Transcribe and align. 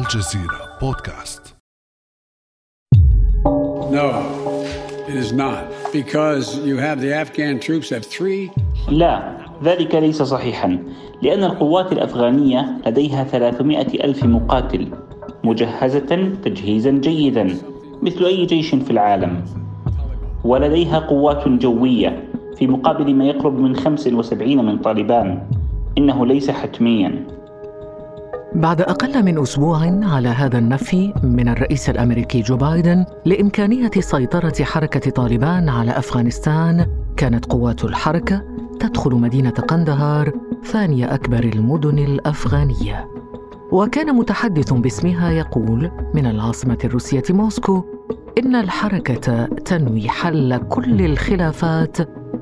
الجزيرة 0.00 0.78
بودكاست 0.82 1.56
No, 3.90 4.08
it 5.08 5.16
is 5.24 5.32
not. 5.32 5.64
Because 5.92 6.46
you 6.68 6.76
have 6.76 6.98
the 7.00 7.12
Afghan 7.22 7.58
troops 7.60 7.90
have 7.90 8.06
three. 8.06 8.50
لا 8.88 9.36
ذلك 9.64 9.94
ليس 9.94 10.22
صحيحا 10.22 10.78
لأن 11.22 11.44
القوات 11.44 11.92
الأفغانية 11.92 12.78
لديها 12.86 13.24
300 13.24 13.80
ألف 14.04 14.24
مقاتل 14.24 14.88
مجهزة 15.44 16.34
تجهيزا 16.44 16.90
جيدا 16.90 17.56
مثل 18.02 18.24
أي 18.24 18.46
جيش 18.46 18.74
في 18.74 18.90
العالم 18.90 19.44
ولديها 20.44 20.98
قوات 20.98 21.48
جوية 21.48 22.28
في 22.56 22.66
مقابل 22.66 23.14
ما 23.14 23.24
يقرب 23.24 23.58
من 23.58 23.76
75 23.76 24.66
من 24.66 24.78
طالبان 24.78 25.42
إنه 25.98 26.26
ليس 26.26 26.50
حتميا 26.50 27.39
بعد 28.54 28.80
أقل 28.80 29.22
من 29.24 29.38
أسبوع 29.38 29.78
على 30.02 30.28
هذا 30.28 30.58
النفي 30.58 31.12
من 31.22 31.48
الرئيس 31.48 31.90
الأمريكي 31.90 32.40
جو 32.40 32.56
بايدن 32.56 33.04
لإمكانية 33.24 33.90
سيطرة 33.98 34.64
حركة 34.64 35.10
طالبان 35.10 35.68
على 35.68 35.90
أفغانستان 35.98 36.86
كانت 37.16 37.44
قوات 37.44 37.84
الحركة 37.84 38.42
تدخل 38.80 39.14
مدينة 39.14 39.50
قندهار 39.50 40.32
ثاني 40.64 41.14
أكبر 41.14 41.44
المدن 41.44 41.98
الأفغانية. 41.98 43.08
وكان 43.72 44.14
متحدث 44.16 44.72
باسمها 44.72 45.30
يقول 45.30 45.90
من 46.14 46.26
العاصمة 46.26 46.78
الروسية 46.84 47.22
موسكو 47.30 47.84
إن 48.38 48.56
الحركة 48.56 49.44
تنوي 49.46 50.08
حل 50.08 50.56
كل 50.56 51.04
الخلافات 51.04 51.96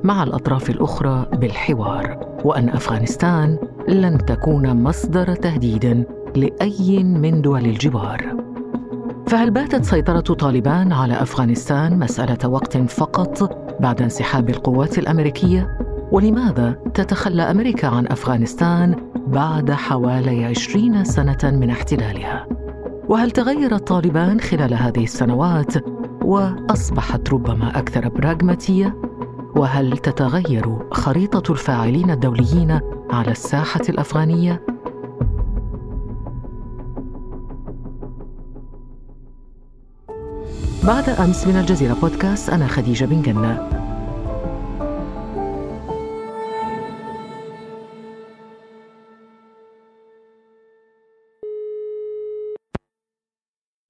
مع 0.04 0.22
الأطراف 0.22 0.70
الأخرى 0.70 1.26
بالحوار 1.32 2.18
وأن 2.44 2.68
أفغانستان 2.68 3.58
لن 3.88 4.18
تكون 4.18 4.82
مصدر 4.82 5.34
تهديد 5.34 6.04
لأي 6.36 7.04
من 7.04 7.42
دول 7.42 7.64
الجوار 7.64 8.36
فهل 9.26 9.50
باتت 9.50 9.84
سيطرة 9.84 10.20
طالبان 10.20 10.92
على 10.92 11.22
أفغانستان 11.22 11.98
مسألة 11.98 12.48
وقت 12.48 12.76
فقط 12.76 13.58
بعد 13.80 14.02
انسحاب 14.02 14.50
القوات 14.50 14.98
الأمريكية؟ 14.98 15.78
ولماذا 16.12 16.76
تتخلى 16.94 17.42
أمريكا 17.42 17.88
عن 17.88 18.06
أفغانستان 18.06 18.94
بعد 19.26 19.70
حوالي 19.70 20.44
عشرين 20.44 21.04
سنة 21.04 21.38
من 21.44 21.70
احتلالها؟ 21.70 22.46
وهل 23.08 23.30
تغيرت 23.30 23.88
طالبان 23.88 24.40
خلال 24.40 24.74
هذه 24.74 25.04
السنوات 25.04 25.74
وأصبحت 26.24 27.32
ربما 27.32 27.78
أكثر 27.78 28.08
براغماتية؟ 28.08 28.94
وهل 29.56 29.98
تتغير 29.98 30.78
خريطة 30.90 31.52
الفاعلين 31.52 32.10
الدوليين 32.10 32.80
على 33.10 33.30
الساحة 33.30 33.80
الأفغانية؟ 33.88 34.62
بعد 40.84 41.08
أمس 41.08 41.46
من 41.46 41.56
الجزيرة 41.56 41.94
بودكاست 41.94 42.50
أنا 42.50 42.66
خديجة 42.66 43.04
بن 43.04 43.22
جنة 43.22 43.77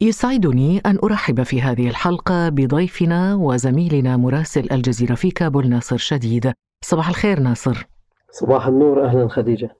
يسعدني 0.09 0.79
أن 0.87 0.99
أرحب 1.05 1.43
في 1.43 1.63
هذه 1.63 1.89
الحلقة 1.89 2.49
بضيفنا 2.49 3.35
وزميلنا 3.35 4.17
مراسل 4.17 4.69
الجزيرة 4.73 5.15
في 5.15 5.31
كابول 5.31 5.69
ناصر 5.69 5.97
شديد. 5.97 6.53
صباح 6.85 7.09
الخير 7.09 7.41
ناصر. 7.41 7.87
صباح 8.31 8.67
النور 8.67 9.05
أهلا 9.05 9.29
خديجة. 9.29 9.77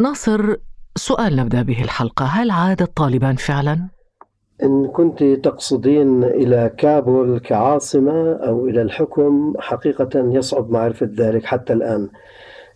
ناصر 0.00 0.56
سؤال 0.96 1.36
نبدأ 1.36 1.62
به 1.62 1.82
الحلقة. 1.82 2.24
هل 2.24 2.50
عاد 2.50 2.82
الطالبان 2.82 3.36
فعلا؟ 3.36 3.88
إن 4.62 4.88
كنت 4.88 5.22
تقصدين 5.22 6.24
إلى 6.24 6.74
كابول 6.78 7.38
كعاصمة 7.38 8.32
أو 8.32 8.66
إلى 8.66 8.82
الحكم 8.82 9.54
حقيقة 9.58 10.10
يصعب 10.14 10.70
معرفة 10.70 11.10
ذلك 11.18 11.44
حتى 11.44 11.72
الآن. 11.72 12.08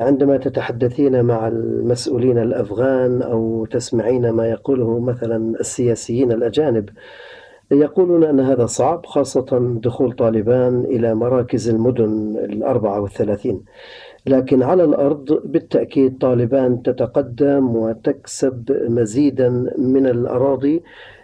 عندما 0.00 0.36
تتحدثين 0.36 1.24
مع 1.24 1.48
المسؤولين 1.48 2.38
الأفغان 2.38 3.22
أو 3.22 3.64
تسمعين 3.64 4.30
ما 4.30 4.50
يقوله 4.50 4.98
مثلا 4.98 5.60
السياسيين 5.60 6.32
الأجانب 6.32 6.88
يقولون 7.70 8.24
أن 8.24 8.40
هذا 8.40 8.66
صعب 8.66 9.06
خاصة 9.06 9.78
دخول 9.82 10.12
طالبان 10.12 10.84
إلى 10.84 11.14
مراكز 11.14 11.68
المدن 11.68 12.36
الأربعة 12.36 13.00
والثلاثين. 13.00 13.64
لكن 14.26 14.62
على 14.62 14.84
الأرض 14.84 15.40
بالتأكيد 15.44 16.18
طالبان 16.18 16.82
تتقدم 16.82 17.76
وتكسب 17.76 18.86
مزيدا 18.88 19.48
من 19.78 20.06
الأراضي. 20.06 20.82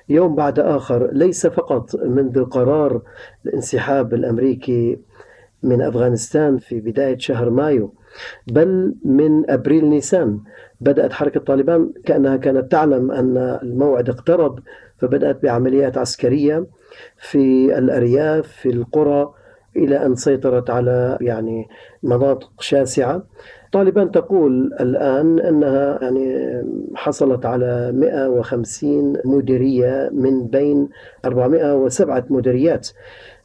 يوم 0.09 0.35
بعد 0.35 0.59
آخر 0.59 1.11
ليس 1.13 1.47
فقط 1.47 1.97
منذ 1.97 2.45
قرار 2.45 3.03
الانسحاب 3.47 4.15
الأمريكي 4.15 4.99
من 5.62 5.82
أفغانستان 5.82 6.59
في 6.59 6.81
بداية 6.81 7.19
شهر 7.19 7.50
مايو 7.50 7.94
بل 8.53 8.94
من 9.04 9.50
أبريل 9.50 9.88
نيسان. 9.88 10.41
بدأت 10.81 11.12
حركة 11.12 11.41
طالبان 11.41 11.93
كأنها 12.04 12.37
كانت 12.37 12.72
تعلم 12.72 13.10
أن 13.10 13.59
الموعد 13.62 14.09
اقترب 14.09 14.59
فبدأت 14.98 15.43
بعمليات 15.43 15.98
عسكرية 15.98 16.66
في 17.16 17.78
الأرياف 17.78 18.48
في 18.48 18.69
القرى 18.71 19.34
إلى 19.76 20.06
أن 20.06 20.15
سيطرت 20.15 20.71
على 20.71 21.19
يعني 21.21 21.69
مناطق 22.03 22.50
شاسعة. 22.60 23.22
طالبان 23.72 24.10
تقول 24.10 24.72
الآن 24.81 25.41
أنها 25.41 25.98
يعني 26.03 26.62
حصلت 26.94 27.47
على 27.47 27.92
150 27.94 29.16
مديرية 29.25 30.10
من 30.12 30.47
بين 30.47 30.88
407 31.25 32.27
مديريات. 32.31 32.88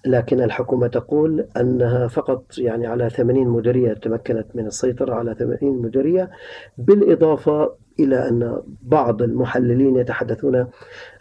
لكن 0.06 0.42
الحكومة 0.42 0.88
تقول 0.88 1.48
أنها 1.58 2.08
فقط 2.08 2.58
يعني 2.58 2.88
على 2.88 3.10
80 3.10 3.48
مديرية 3.48 3.94
تمكنت 3.94 4.46
من 4.56 4.68
السيطرة 4.68 5.14
على 5.16 5.36
80 5.36 5.82
مديرية 5.82 6.30
بالإضافة 6.78 7.76
إلى 8.00 8.30
أن 8.30 8.62
بعض 8.82 9.22
المحللين 9.22 9.96
يتحدثون 9.96 10.68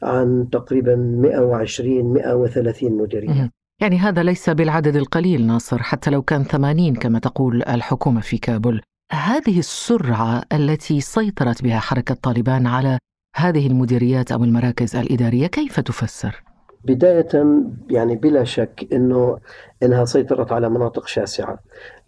عن 0.03 0.49
تقريبا 0.53 0.97
120 0.97 2.13
130 2.13 2.93
مديرية. 2.93 3.51
يعني 3.81 3.99
هذا 3.99 4.23
ليس 4.23 4.51
بالعدد 4.51 4.97
القليل 4.97 5.47
ناصر 5.47 5.79
حتى 5.79 6.11
لو 6.11 6.23
كان 6.23 6.43
80 6.45 6.95
كما 6.95 7.19
تقول 7.19 7.63
الحكومة 7.63 8.21
في 8.21 8.39
كابول. 8.39 8.83
هذه 9.13 9.59
السرعة 9.59 10.43
التي 10.53 11.01
سيطرت 11.01 11.63
بها 11.63 11.79
حركة 11.79 12.15
طالبان 12.15 12.67
على 12.67 12.99
هذه 13.37 13.67
المديريات 13.67 14.33
أو 14.33 14.45
المراكز 14.45 14.97
الإدارية 14.97 15.47
كيف 15.47 15.81
تفسر؟ 15.81 16.54
بداية 16.85 17.63
يعني 17.91 18.17
بلا 18.17 18.45
شك 18.45 18.89
أنه 18.93 19.39
أنها 19.83 20.05
سيطرت 20.05 20.53
على 20.53 20.69
مناطق 20.69 21.07
شاسعة. 21.07 21.59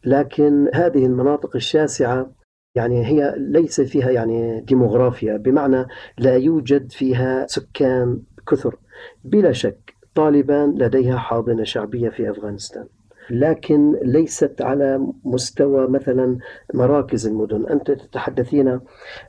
لكن 0.04 0.70
هذه 0.74 1.06
المناطق 1.06 1.56
الشاسعة 1.56 2.30
يعني 2.74 3.06
هي 3.06 3.34
ليس 3.36 3.80
فيها 3.80 4.10
يعني 4.10 4.60
ديموغرافيا 4.60 5.36
بمعنى 5.36 5.86
لا 6.18 6.36
يوجد 6.36 6.92
فيها 6.92 7.46
سكان 7.46 8.22
كثر. 8.48 8.76
بلا 9.24 9.52
شك 9.52 9.94
طالبان 10.14 10.74
لديها 10.78 11.16
حاضنة 11.18 11.64
شعبية 11.64 12.08
في 12.08 12.30
أفغانستان. 12.30 12.86
لكن 13.30 13.96
ليست 14.02 14.62
على 14.62 15.06
مستوى 15.24 15.88
مثلا 15.88 16.38
مراكز 16.74 17.26
المدن. 17.26 17.66
أنت 17.66 17.90
تتحدثين 17.90 18.80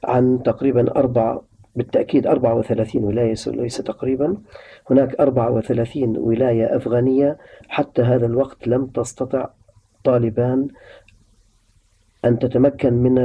عن 0.03 0.43
تقريبا 0.43 0.95
أربع 0.97 1.41
بالتأكيد 1.77 2.27
34 2.27 3.03
ولاية 3.03 3.35
ليس 3.47 3.77
تقريبا. 3.77 4.37
هناك 4.91 5.19
34 5.19 6.17
ولاية 6.17 6.75
أفغانية. 6.75 7.37
حتى 7.67 8.01
هذا 8.01 8.25
الوقت 8.25 8.67
لم 8.67 8.85
تستطع 8.85 9.49
طالبان 10.03 10.67
أن 12.25 12.39
تتمكن 12.39 12.93
من 12.93 13.17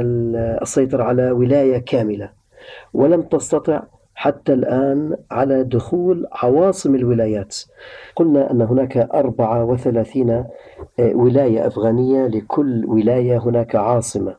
السيطرة 0.61 1.03
على 1.03 1.31
ولاية 1.31 1.77
كاملة. 1.77 2.29
ولم 2.93 3.21
تستطع 3.21 3.83
حتى 4.15 4.53
الآن 4.53 5.17
على 5.31 5.63
دخول 5.63 6.27
عواصم 6.31 6.95
الولايات. 6.95 7.57
قلنا 8.15 8.51
أن 8.51 8.61
هناك 8.61 8.97
34 8.97 10.45
ولاية 10.99 11.67
أفغانية 11.67 12.27
لكل 12.27 12.85
ولاية 12.85 13.37
هناك 13.37 13.75
عاصمة. 13.75 14.35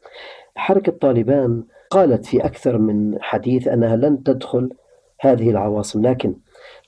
حركة 0.56 0.92
طالبان 0.92 1.62
قالت 1.94 2.26
في 2.26 2.44
أكثر 2.44 2.78
من 2.78 3.22
حديث 3.22 3.68
أنها 3.68 3.96
لن 3.96 4.22
تدخل 4.22 4.70
هذه 5.20 5.50
العواصم 5.50 6.06
لكن 6.06 6.34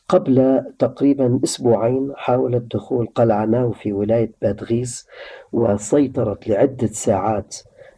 قبل 0.08 0.64
تقريبا 0.78 1.40
أسبوعين 1.44 2.12
حاولت 2.16 2.74
دخول 2.74 3.06
قلعة 3.06 3.44
ناو 3.44 3.72
في 3.72 3.92
ولاية 3.92 4.32
بادغيس 4.42 5.08
وسيطرت 5.52 6.48
لعدة 6.48 6.86
ساعات 6.86 7.56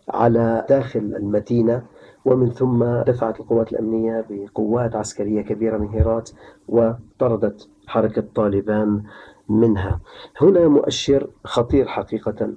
على 0.09 0.67
داخل 0.69 1.01
المدينة 1.01 1.83
ومن 2.25 2.51
ثم 2.51 2.85
دفعت 2.85 3.41
القوات 3.41 3.73
الأمنية 3.73 4.25
بقوات 4.31 4.97
عسكرية 4.97 5.43
كبيرة 5.43 5.79
من 5.79 5.89
هيرات 5.89 6.31
وطردت 6.69 7.69
حركة 7.87 8.25
طالبان 8.35 9.03
منها. 9.49 10.01
هنا 10.41 10.69
مؤشر 10.69 11.31
خطير 11.45 11.87
حقيقة. 11.87 12.55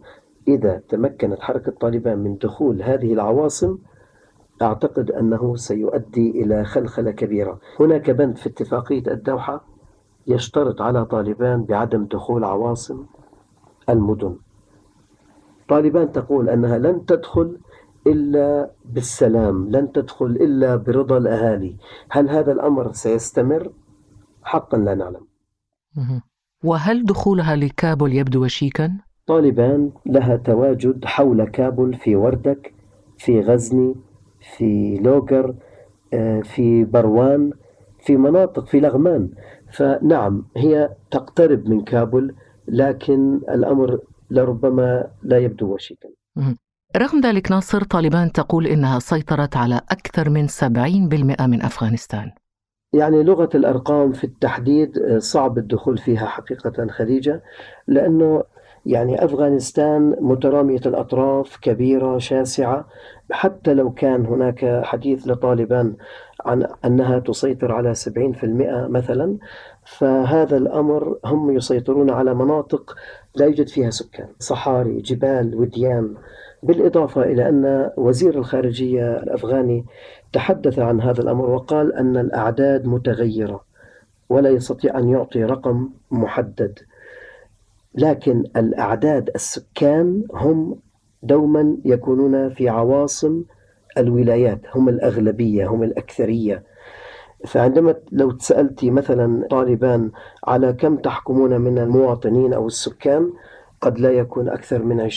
إذا 0.48 0.82
تمكنت 0.90 1.40
حركة 1.40 1.72
طالبان 1.72 2.20
من 2.20 2.38
دخول 2.38 2.82
هذه 2.82 3.14
العواصم 3.14 3.78
أعتقد 4.62 5.12
أنه 5.12 5.56
سيؤدي 5.56 6.44
إلى 6.44 6.66
خلخلة 6.66 7.12
كبيرة. 7.12 7.60
هناك 7.80 8.10
بند 8.10 8.38
في 8.38 8.50
اتفاقية 8.50 9.04
الدوحة 9.08 9.64
يشترط 10.28 10.82
على 10.82 11.06
طالبان 11.06 11.64
بعدم 11.64 12.06
دخول 12.06 12.44
عواصم 12.44 13.06
المدن. 13.90 14.36
طالبان 15.70 16.12
تقول 16.12 16.50
أنها 16.50 16.78
لن 16.78 17.06
تدخل 17.06 17.58
إلا 18.08 18.72
بالسلام 18.86 19.70
لن 19.70 19.92
تدخل 19.92 20.26
إلا 20.26 20.76
برضا 20.76 21.18
الأهالي. 21.18 21.76
هل 22.10 22.30
هذا 22.30 22.52
الأمر 22.52 22.92
سيستمر؟ 22.92 23.72
حقا 24.44 24.78
لا 24.78 24.96
نعلم. 24.96 25.26
وهل 26.64 27.06
دخولها 27.06 27.56
لكابول 27.56 28.14
يبدو 28.14 28.44
وشيكا؟ 28.44 28.92
طالبان 29.28 29.92
لها 30.06 30.36
تواجد 30.36 31.06
حول 31.06 31.46
كابول 31.46 31.94
في 31.94 32.16
وردك 32.16 32.74
في 33.18 33.42
غزني 33.42 33.96
في 34.42 35.00
لوغر 35.04 35.56
آه، 36.14 36.42
في 36.42 36.84
بروان 36.84 37.52
في 38.00 38.18
مناطق 38.18 38.66
في 38.66 38.80
لغمان. 38.80 39.30
فنعم 39.72 40.46
هي 40.58 40.90
تقترب 41.12 41.70
من 41.70 41.82
كابول 41.82 42.36
لكن 42.68 43.36
الأمر 43.50 44.00
لربما 44.32 45.08
لا 45.24 45.38
يبدو 45.38 45.74
وشيكا. 45.74 46.10
رغم 46.98 47.22
ذلك 47.22 47.52
ناصر 47.52 47.84
طالبان 47.84 48.32
تقول 48.32 48.68
إنها 48.68 49.00
سيطرت 49.00 49.58
على 49.58 49.82
أكثر 49.92 50.30
من 50.30 50.48
70% 50.48 51.48
من 51.48 51.62
أفغانستان. 51.62 52.32
يعني 52.94 53.24
لغة 53.24 53.50
الأرقام 53.56 54.12
في 54.12 54.24
التحديد 54.24 54.98
آه، 54.98 55.18
صعب 55.18 55.58
الدخول 55.58 55.98
فيها 55.98 56.26
حقيقة 56.26 56.88
خديجة 56.88 57.44
لأنه 57.88 58.44
يعني 58.86 59.26
أفغانستان 59.26 60.16
مترامية 60.20 60.82
الأطراف 60.86 61.58
كبيرة 61.58 62.18
شاسعة. 62.18 62.86
حتى 63.32 63.74
لو 63.74 63.92
كان 63.92 64.26
هناك 64.26 64.82
حديث 64.84 65.28
لطالبان 65.28 65.94
عن 66.46 66.68
أنها 66.86 67.20
تسيطر 67.20 67.72
على 67.72 67.96
70% 67.96 68.88
مثلا 68.88 69.38
فهذا 69.86 70.58
الأمر 70.58 71.18
هم 71.26 71.52
يسيطرون 71.52 72.10
على 72.10 72.34
مناطق 72.34 72.96
لا 73.36 73.46
يوجد 73.46 73.68
فيها 73.68 73.90
سكان. 73.90 74.28
صحاري 74.40 75.02
جبال 75.02 75.56
وديان. 75.56 76.16
بالإضافة 76.64 77.24
إلى 77.24 77.50
أن 77.50 77.92
وزير 77.98 78.38
الخارجية 78.38 79.18
الأفغاني 79.18 79.86
تحدث 80.34 80.80
عن 80.80 81.02
هذا 81.02 81.22
الأمر 81.22 81.50
وقال 81.50 81.94
أن 81.94 82.18
الأعداد 82.18 82.86
متغيرة 82.86 83.64
ولا 84.30 84.50
يستطيع 84.50 85.00
أن 85.00 85.10
يعطي 85.10 85.44
رقم 85.44 85.90
محدد. 86.12 86.80
لكن 87.96 88.44
الأعداد 88.56 89.30
السكان 89.36 90.24
هم 90.34 90.80
دوما 91.24 91.78
يكونون 91.86 92.50
في 92.54 92.70
عواصم 92.70 93.44
الولايات 93.98 94.62
هم 94.76 94.90
الأغلبية 94.90 95.68
هم 95.68 95.84
الأكثرية. 95.84 96.64
فعندما 97.48 97.96
لو 98.12 98.32
تسألتي 98.32 98.92
مثلا 98.92 99.48
طالبان 99.50 100.12
على 100.48 100.74
كم 100.74 100.98
تحكمون 100.98 101.62
من 101.62 101.78
المواطنين 101.78 102.54
أو 102.54 102.68
السكان 102.68 103.34
قد 103.82 104.00
لا 104.00 104.12
يكون 104.12 104.50
أكثر 104.50 104.84
من 104.84 105.10
20% 105.10 105.14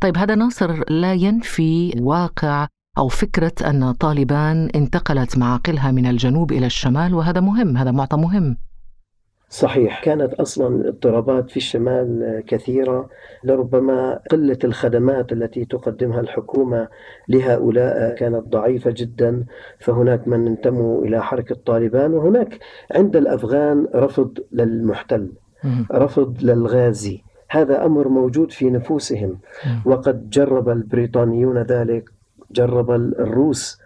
طيب 0.00 0.16
هذا 0.16 0.34
ناصر 0.34 0.90
لا 0.90 1.14
ينفي 1.14 1.94
واقع 2.00 2.66
أو 2.98 3.08
فكرة 3.08 3.52
أن 3.66 3.92
طالبان 3.92 4.70
انتقلت 4.74 5.38
معاقلها 5.38 5.90
من 5.90 6.06
الجنوب 6.06 6.52
إلى 6.52 6.66
الشمال 6.66 7.14
وهذا 7.14 7.40
مهم 7.40 7.76
هذا 7.76 7.90
معطى 7.90 8.16
مهم. 8.16 8.56
صحيح. 9.54 10.04
كانت 10.04 10.34
أصلا 10.34 10.68
الاضطرابات 10.76 11.50
في 11.50 11.56
الشمال 11.56 12.42
كثيرة 12.46 13.08
لربما 13.44 14.20
قلة 14.30 14.58
الخدمات 14.64 15.32
التي 15.32 15.64
تقدمها 15.64 16.20
الحكومة 16.20 16.88
لهؤلاء 17.28 18.14
كانت 18.14 18.48
ضعيفة 18.48 18.90
جدا 18.96 19.44
فهناك 19.78 20.28
من 20.28 20.46
انتموا 20.46 21.04
إلى 21.04 21.22
حركة 21.22 21.54
طالبان 21.66 22.14
وهناك 22.14 22.58
عند 22.94 23.16
الأفغان 23.16 23.88
رفض 23.94 24.38
للمحتل 24.52 25.32
رفض 25.92 26.42
للغازي. 26.42 27.22
هذا 27.50 27.86
أمر 27.86 28.08
موجود 28.08 28.52
في 28.52 28.70
نفوسهم 28.70 29.38
وقد 29.84 30.30
جرب 30.30 30.68
البريطانيون 30.68 31.58
ذلك 31.58 32.10
جرب 32.50 32.90
الروس 32.90 33.78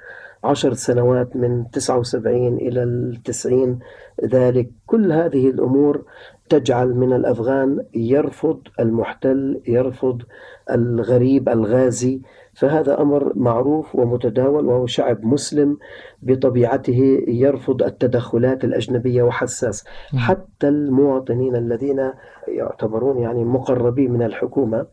عشر 0.45 0.73
سنوات 0.73 1.37
من 1.37 1.71
79 1.71 2.57
إلى 2.57 2.83
التسعين. 2.83 3.79
ذلك 4.25 4.71
كل 4.87 5.13
هذه 5.13 5.51
الأمور 5.51 6.05
تجعل 6.49 6.95
من 6.95 7.13
الأفغان 7.13 7.85
يرفض 7.95 8.61
المحتل 8.81 9.61
يرفض 9.67 10.23
الغريب 10.71 11.49
الغازي. 11.49 12.23
فهذا 12.55 13.01
أمر 13.01 13.33
معروف 13.37 13.95
ومتداول 13.97 14.67
وهو 14.67 14.87
شعب 14.87 15.25
مسلم. 15.25 15.77
بطبيعته 16.23 17.25
يرفض 17.29 17.83
التدخلات 17.83 18.65
الأجنبية 18.65 19.23
وحساس. 19.23 19.85
حتى 20.17 20.69
المواطنين 20.69 21.57
الذين 21.57 22.13
يعتبرون 22.49 23.19
يعني 23.19 23.45
مقربين 23.45 24.13
من 24.13 24.23
الحكومة 24.23 24.87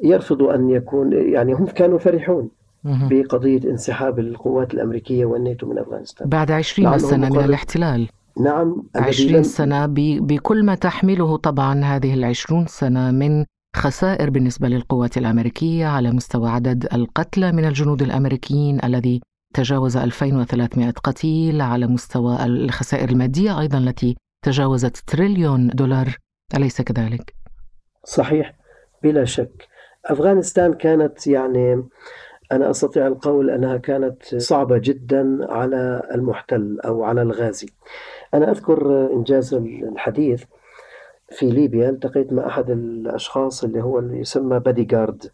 يرفضوا 0.00 0.54
أن 0.54 0.70
يكون 0.70 1.12
يعني 1.12 1.52
هم 1.52 1.66
كانوا 1.66 1.98
فرحون. 1.98 2.59
بقضية 2.84 3.70
انسحاب 3.70 4.18
القوات 4.18 4.74
الأمريكية 4.74 5.24
والناتو 5.24 5.66
من 5.66 5.78
أفغانستان. 5.78 6.28
بعد 6.28 6.50
عشرين 6.50 6.98
سنة 6.98 7.28
من 7.28 7.44
الاحتلال. 7.44 8.08
نعم 8.40 8.82
عشرين 8.96 9.42
سنة 9.42 9.86
بكل 10.20 10.64
ما 10.64 10.74
تحمله 10.74 11.36
طبعا 11.36 11.84
هذه 11.84 12.14
العشرون 12.14 12.66
سنة 12.66 13.10
من 13.10 13.44
خسائر 13.76 14.30
بالنسبة 14.30 14.68
للقوات 14.68 15.18
الأمريكية 15.18 15.86
على 15.86 16.12
مستوى 16.12 16.50
عدد 16.50 16.88
القتلى 16.92 17.52
من 17.52 17.64
الجنود 17.64 18.02
الأمريكيين 18.02 18.78
الذي 18.84 19.20
تجاوز 19.54 19.96
2300 19.96 20.90
قتيل 20.90 21.60
على 21.60 21.86
مستوى 21.86 22.44
الخسائر 22.44 23.08
المادية 23.08 23.60
أيضا 23.60 23.78
التي 23.78 24.16
تجاوزت 24.44 24.96
تريليون 24.96 25.68
دولار. 25.68 26.16
أليس 26.56 26.82
كذلك؟ 26.82 27.34
صحيح 28.04 28.54
بلا 29.02 29.24
شك. 29.24 29.68
أفغانستان 30.06 30.74
كانت 30.74 31.26
يعني 31.26 31.82
أنا 32.52 32.70
أستطيع 32.70 33.06
القول 33.06 33.50
أنها 33.50 33.76
كانت 33.76 34.36
صعبة 34.36 34.78
جدا 34.78 35.52
على 35.52 36.02
المحتل 36.14 36.80
أو 36.84 37.02
على 37.04 37.22
الغازي. 37.22 37.68
أنا 38.34 38.50
أذكر 38.50 39.10
إنجاز 39.12 39.54
الحديث 39.54 40.44
في 41.30 41.46
ليبيا 41.46 41.90
التقيت 41.90 42.32
مع 42.32 42.46
أحد 42.46 42.70
الأشخاص 42.70 43.64
اللي 43.64 43.82
هو 43.82 43.98
اللي 43.98 44.20
يسمى 44.20 44.58
بادي 44.58 44.84
جارد 44.84 45.30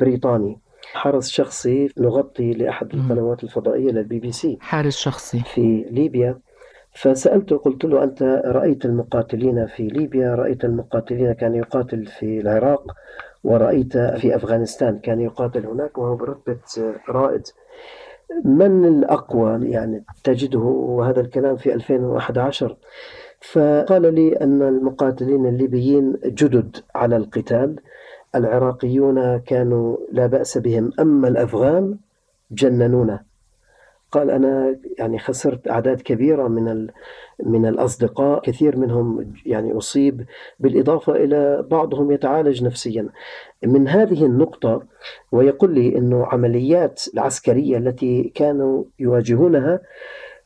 بريطاني 0.00 0.58
حرس 0.92 1.28
شخصي 1.28 1.88
نغطي 1.98 2.52
لأحد 2.52 2.94
القنوات 2.94 3.44
الفضائية 3.44 3.90
للبي 3.90 4.18
بي 4.18 4.32
سي 4.32 4.58
حارس 4.60 4.96
شخصي. 4.96 5.40
في 5.40 5.86
ليبيا. 5.90 6.38
فسألته 6.92 7.56
قلت 7.56 7.84
له 7.84 8.04
أنت 8.04 8.42
رأيت 8.44 8.84
المقاتلين 8.84 9.66
في 9.66 9.82
ليبيا؟ 9.82 10.34
رأيت 10.34 10.64
المقاتلين 10.64 11.32
كان 11.32 11.54
يقاتل 11.54 12.06
في 12.06 12.40
العراق؟ 12.40 12.92
ورأيت 13.48 13.98
في 13.98 14.36
أفغانستان 14.36 14.98
كان 14.98 15.20
يقاتل 15.20 15.66
هناك 15.66 15.98
وهو 15.98 16.16
برتبة 16.16 16.58
رائد. 17.08 17.46
من 18.44 18.84
الأقوى 18.84 19.70
يعني 19.70 20.04
تجده 20.24 20.58
وهذا 20.58 21.20
الكلام 21.20 21.56
في 21.56 21.74
2011 21.74 22.76
فقال 23.40 24.14
لي 24.14 24.36
أن 24.36 24.62
المقاتلين 24.62 25.46
الليبيين 25.46 26.16
جدد 26.24 26.76
على 26.94 27.16
القتال. 27.16 27.76
العراقيون 28.34 29.38
كانوا 29.38 29.96
لا 30.12 30.26
بأس 30.26 30.58
بهم 30.58 30.90
أما 31.00 31.28
الأفغان 31.28 31.96
جننونا. 32.50 33.27
قال 34.12 34.30
أنا 34.30 34.76
يعني 34.98 35.18
خسرت 35.18 35.68
أعداد 35.68 36.00
كبيرة 36.00 36.48
من 36.48 36.86
من 37.46 37.66
الأصدقاء 37.66 38.40
كثير 38.40 38.76
منهم 38.76 39.32
يعني 39.46 39.78
أصيب 39.78 40.24
بالإضافة 40.60 41.12
إلى 41.12 41.66
بعضهم 41.70 42.12
يتعالج 42.12 42.64
نفسيا 42.64 43.08
من 43.62 43.88
هذه 43.88 44.24
النقطة 44.24 44.82
ويقول 45.32 45.74
لي 45.74 45.98
أنه 45.98 46.26
عمليات 46.26 47.02
العسكرية 47.14 47.78
التي 47.78 48.32
كانوا 48.34 48.84
يواجهونها 48.98 49.80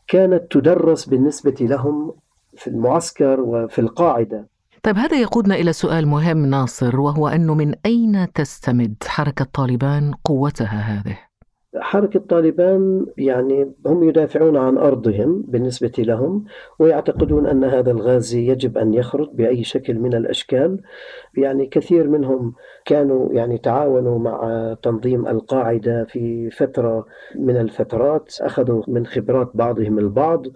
كانت 0.09 0.43
تدرس 0.51 1.05
بالنسبة 1.05 1.55
لهم 1.61 2.15
في 2.57 2.69
المعسكر 2.69 3.41
وفي 3.41 3.79
القاعدة 3.79 4.47
طيب 4.83 4.97
هذا 4.97 5.21
يقودنا 5.21 5.55
إلى 5.55 5.73
سؤال 5.73 6.07
مهم 6.07 6.47
ناصر 6.47 7.01
وهو 7.01 7.29
أنه 7.29 7.55
من 7.55 7.75
أين 7.87 8.33
تستمد 8.33 8.95
حركة 9.07 9.45
طالبان 9.45 10.15
قوتها 10.25 10.81
هذه؟ 10.81 11.32
حركة 11.81 12.21
طالبان 12.21 13.07
يعني 13.17 13.73
هم 13.87 14.09
يدافعون 14.09 14.57
عن 14.57 14.79
أرضهم 14.79 15.45
بالنسبة 15.49 15.93
لهم 15.99 16.45
ويعتقدون 16.79 17.47
أن 17.47 17.65
هذا 17.65 17.91
الغازي 17.91 18.49
يجب 18.49 18.79
أن 18.79 18.95
يخرج 18.95 19.29
بأي 19.35 19.65
شكل 19.65 19.99
من 19.99 20.15
الأشكال. 20.15 20.81
يعني 21.37 21.67
كثير 21.67 22.09
منهم 22.09 22.55
كانوا 22.85 23.33
يعني 23.33 23.59
تعاونوا 23.59 24.19
مع 24.19 24.77
تنظيم 24.83 25.27
القاعدة 25.27 26.05
في 26.05 26.51
فترة 26.51 27.07
من 27.37 27.57
الفترات 27.57 28.35
أخذوا 28.41 28.83
من 28.89 29.07
خبرات 29.07 29.51
بعضهم 29.55 29.99
البعض. 29.99 30.47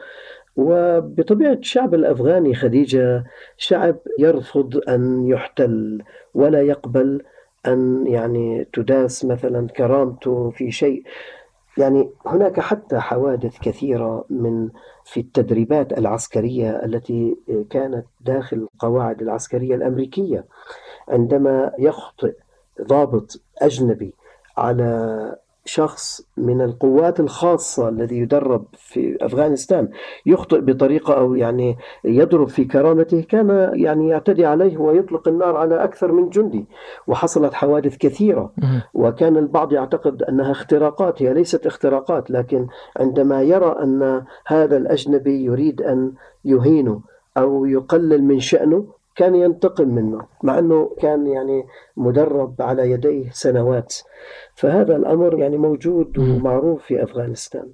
وبطبيعة 0.56 1.52
الشعب 1.52 1.94
الأفغاني 1.94 2.54
خديجة 2.54 3.24
شعب 3.56 3.96
يرفض 4.18 4.80
أن 4.88 5.26
يحتل 5.26 6.02
ولا 6.34 6.62
يقبل 6.62 7.22
أن 7.66 8.06
يعني 8.06 8.66
تداس 8.72 9.24
مثلا 9.24 9.68
كرامته 9.68 10.50
في 10.50 10.70
شيء. 10.70 11.02
يعني 11.78 12.10
هناك 12.26 12.60
حتى 12.60 12.98
حوادث 13.00 13.58
كثيرة 13.58 14.24
من 14.30 14.68
في 15.04 15.20
التدريبات 15.20 15.98
العسكرية 15.98 16.84
التي 16.84 17.36
كانت 17.70 18.06
داخل 18.20 18.56
القواعد 18.56 19.22
العسكرية 19.22 19.74
الأمريكية 19.74 20.44
عندما 21.08 21.72
يخطئ 21.78 22.34
ضابط 22.82 23.40
أجنبي 23.62 24.14
على 24.56 25.36
شخص 25.68 26.22
من 26.36 26.60
القوات 26.60 27.20
الخاصة 27.20 27.88
الذي 27.88 28.18
يدرب 28.18 28.64
في 28.72 29.18
أفغانستان 29.20 29.88
يخطئ 30.26 30.60
بطريقة 30.60 31.14
أو 31.14 31.34
يعني 31.34 31.76
يضرب 32.04 32.48
في 32.48 32.64
كرامته 32.64 33.20
كان 33.20 33.70
يعني 33.74 34.08
يعتدي 34.08 34.46
عليه 34.46 34.78
ويطلق 34.78 35.28
النار 35.28 35.56
على 35.56 35.84
أكثر 35.84 36.12
من 36.12 36.28
جندي. 36.28 36.66
وحصلت 37.06 37.54
حوادث 37.54 37.96
كثيرة. 37.96 38.52
وكان 38.94 39.36
البعض 39.36 39.72
يعتقد 39.72 40.22
أنها 40.22 40.50
اختراقات 40.50 41.22
هي 41.22 41.34
ليست 41.34 41.66
اختراقات 41.66 42.30
لكن 42.30 42.66
عندما 42.96 43.42
يرى 43.42 43.76
أن 43.82 44.24
هذا 44.46 44.76
الأجنبي 44.76 45.44
يريد 45.44 45.82
أن 45.82 46.12
يهينه 46.44 47.00
أو 47.36 47.66
يقلل 47.66 48.24
من 48.24 48.40
شأنه 48.40 48.95
كان 49.16 49.34
ينتقم 49.34 49.88
منه 49.88 50.20
مع 50.42 50.58
أنه 50.58 50.96
كان 51.00 51.26
يعني 51.26 51.64
مدرب 51.96 52.62
على 52.62 52.90
يديه 52.90 53.30
سنوات. 53.30 53.94
فهذا 54.54 54.96
الأمر 54.96 55.38
يعني 55.38 55.58
موجود 55.58 56.18
ومعروف 56.18 56.82
في 56.82 57.02
أفغانستان. 57.02 57.72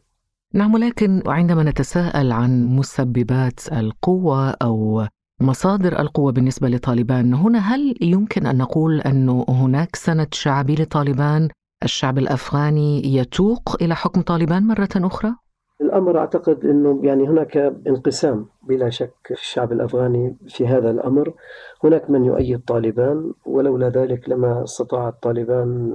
نعم 0.54 0.75
ولكن 0.75 1.22
عندما 1.26 1.62
نتساءل 1.62 2.32
عن 2.32 2.64
مسببات 2.66 3.61
القوة 3.72 4.50
أو 4.50 5.06
مصادر 5.40 6.00
القوة 6.00 6.32
بالنسبة 6.32 6.68
لطالبان 6.68 7.34
هنا 7.34 7.58
هل 7.58 7.94
يمكن 8.00 8.46
أن 8.46 8.58
نقول 8.58 9.00
أن 9.00 9.44
هناك 9.49 9.96
سند 9.96 10.34
شعبي 10.34 10.75
لطالبان؟ 10.75 11.49
الشعب 11.82 12.18
الأفغاني 12.18 13.16
يتوق 13.16 13.82
إلى 13.82 13.94
حكم 13.94 14.20
طالبان 14.20 14.66
مرة 14.66 14.88
أخرى؟ 14.96 15.34
الأمر 15.82 16.18
أعتقد 16.18 16.64
أنه 16.64 17.00
يعني 17.02 17.28
هناك 17.28 17.56
انقسام 17.86 18.46
بلا 18.62 18.90
شك 18.90 19.14
في 19.24 19.30
الشعب 19.32 19.72
الأفغاني 19.72 20.36
في 20.48 20.66
هذا 20.66 20.90
الأمر. 20.90 21.32
هناك 21.84 22.10
من 22.10 22.24
يؤيد 22.24 22.60
طالبان 22.66 23.32
ولولا 23.46 23.88
ذلك 23.88 24.28
لما 24.28 24.62
استطاعت 24.64 25.14
طالبان 25.22 25.92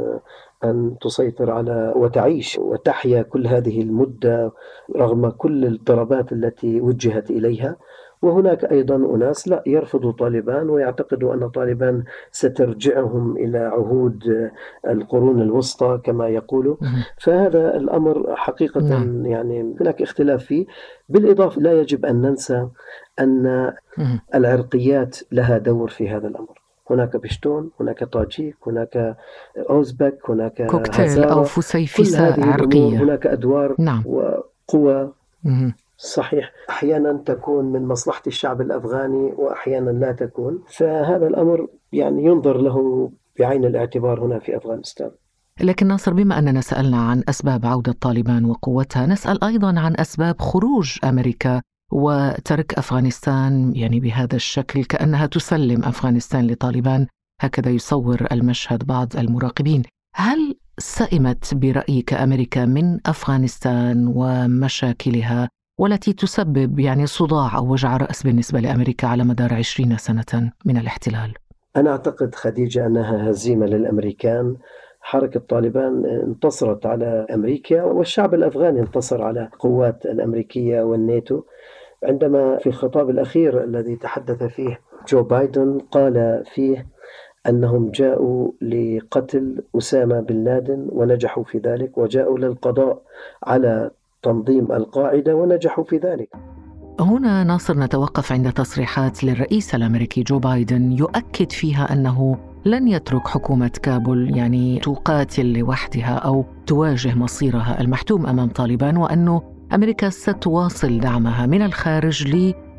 أن 0.64 0.96
تسيطر 1.02 1.52
على 1.52 1.94
وتعيش 1.96 2.58
وتحيا 2.58 3.22
كل 3.22 3.48
هذه 3.48 3.82
المدة 3.82 4.52
رغم 4.96 5.30
كل 5.30 5.66
الاضطرابات 5.66 6.32
التي 6.32 6.82
وجهت 6.82 7.30
إليها. 7.32 7.76
وهناك 8.22 8.66
أيضا 8.66 8.96
أناس 8.96 9.48
لا 9.48 9.64
يرفضوا 9.66 10.12
طالبان 10.12 10.70
ويعتقدوا 10.70 11.34
أن 11.34 11.50
طالبان 11.50 12.04
سترجعهم 12.32 13.38
إلى 13.38 13.58
عهود 13.58 14.50
القرون 14.88 15.42
الوسطى 15.42 16.00
كما 16.04 16.28
يقولوا 16.28 16.76
فهذا 17.18 17.78
الأمر 17.78 18.36
حقيقة 18.36 18.82
نعم. 18.82 19.26
يعني 19.26 19.76
هناك 19.82 20.02
اختلاف 20.02 20.44
فيه. 20.44 20.66
بالإضافة 21.10 21.62
لا 21.62 21.82
يجب 21.82 22.06
أن 22.06 22.22
ننسى 22.22 22.68
أن 23.20 23.74
العرقيات 24.36 25.18
لها 25.32 25.58
دور 25.58 25.90
في 25.90 26.10
هذا 26.10 26.28
الأمر. 26.28 26.62
هناك 26.90 27.18
بشتون 27.18 27.72
هناك 27.80 28.04
طاجيك 28.04 28.56
هناك 28.68 29.18
أوزبك 29.70 30.30
هناك 30.30 30.66
كوكتيل 30.66 31.24
أو 31.24 31.44
فسيفساء 31.44 32.42
عرقية. 32.42 32.98
هناك 33.04 33.28
أدوار 33.28 33.76
نعم. 33.80 34.04
وقوى. 34.06 35.12
صحيح. 35.98 36.52
أحيانا 36.70 37.24
تكون 37.26 37.66
من 37.66 37.88
مصلحة 37.88 38.22
الشعب 38.28 38.62
الأفغاني 38.62 39.34
وأحيانا 39.38 39.90
لا 39.90 40.12
تكون. 40.12 40.64
فهذا 40.68 41.28
الأمر 41.28 41.68
يعني 41.92 42.24
ينظر 42.24 42.58
له 42.58 43.12
بعين 43.40 43.66
الاعتبار 43.66 44.26
هنا 44.26 44.40
في 44.40 44.58
أفغانستان. 44.58 45.12
لكن 45.62 45.88
ناصر 45.88 46.14
بما 46.14 46.40
أننا 46.40 46.62
سألنا 46.62 46.98
عن 46.98 47.24
أسباب 47.30 47.66
عودة 47.66 47.92
طالبان 48.02 48.46
وقوتها 48.46 49.06
نسأل 49.06 49.44
أيضا 49.44 49.80
عن 49.80 49.96
أسباب 49.98 50.42
خروج 50.42 50.98
أمريكا 51.04 51.62
وترك 51.92 52.74
أفغانستان 52.74 53.76
يعني 53.76 54.00
بهذا 54.00 54.36
الشكل 54.36 54.84
كأنها 54.84 55.26
تسلم 55.26 55.84
أفغانستان 55.84 56.48
لطالبان. 56.48 57.08
هكذا 57.42 57.72
يصور 57.72 58.28
المشهد 58.32 58.84
بعض 58.84 59.16
المراقبين. 59.18 59.84
هل 60.16 60.56
سئمت 60.80 61.54
برأيك 61.54 62.14
أمريكا 62.14 62.66
من 62.66 63.00
أفغانستان 63.06 64.14
ومشاكلها 64.16 65.50
والتي 65.78 66.14
تسبب 66.14 66.80
يعني 66.80 67.06
صداع 67.06 67.58
أو 67.58 67.72
وجع 67.72 67.98
رأس 67.98 68.24
بالنسبة 68.24 68.60
لأمريكا 68.60 69.08
على 69.08 69.24
مدار 69.24 69.54
عشرين 69.54 69.98
سنة 69.98 70.52
من 70.66 70.78
الاحتلال. 70.78 71.34
أنا 71.78 71.92
أعتقد 71.92 72.36
خديجة 72.36 72.86
أنها 72.86 73.30
هزيمة 73.30 73.66
للأمريكان. 73.66 74.56
حركة 75.02 75.40
طالبان 75.40 76.06
انتصرت 76.06 76.86
على 76.86 77.28
أمريكا 77.34 77.84
والشعب 77.84 78.34
الأفغاني 78.34 78.80
انتصر 78.80 79.22
على 79.22 79.44
القوات 79.54 80.06
الأمريكية 80.06 80.82
والناتو. 80.82 81.42
عندما 82.04 82.58
في 82.58 82.68
الخطاب 82.68 83.10
الأخير 83.10 83.64
الذي 83.64 83.96
تحدث 83.96 84.44
فيه 84.44 84.80
جو 85.08 85.24
بايدن 85.24 85.80
قال 85.92 86.44
فيه 86.54 86.88
أنهم 87.50 87.92
جاءوا 87.92 88.52
لقتل 88.62 89.64
أسامة 89.78 90.20
بن 90.20 90.44
لادن 90.44 90.88
ونجحوا 90.92 91.44
في 91.44 91.58
ذلك 91.58 91.98
وجاءوا 91.98 92.40
للقضاء 92.40 93.02
على 93.44 93.92
تنظيم 94.28 94.72
القاعدة 94.72 95.36
ونجحوا 95.36 95.84
في 95.84 95.98
ذلك 95.98 96.30
هنا 97.00 97.44
ناصر 97.44 97.78
نتوقف 97.80 98.32
عند 98.32 98.52
تصريحات 98.52 99.24
للرئيس 99.24 99.76
الأمريكي 99.76 100.24
جو 100.24 100.40
بايدن 100.40 100.92
يؤكد 100.92 101.52
فيها 101.52 101.94
أنه 101.94 102.38
لن 102.66 102.88
يترك 102.88 103.28
حكومة 103.28 103.72
كابول 103.84 104.38
يعني 104.38 104.80
تقاتل 104.80 105.54
لوحدها 105.54 106.16
أو 106.16 106.46
تواجه 106.66 107.16
مصيرها 107.16 107.82
المحتوم 107.82 108.26
أمام 108.26 108.50
طالبان 108.50 108.98
وأنه 108.98 109.42
أمريكا 109.74 110.10
ستواصل 110.10 111.00
دعمها 111.00 111.46
من 111.46 111.62
الخارج 111.62 112.28